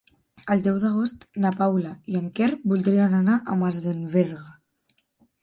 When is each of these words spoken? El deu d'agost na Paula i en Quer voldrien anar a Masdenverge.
El 0.53 0.61
deu 0.67 0.77
d'agost 0.83 1.27
na 1.43 1.51
Paula 1.59 1.91
i 2.13 2.17
en 2.21 2.31
Quer 2.41 2.49
voldrien 2.73 3.15
anar 3.19 3.37
a 3.55 3.59
Masdenverge. 3.61 4.43